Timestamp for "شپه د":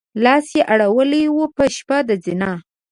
1.75-2.09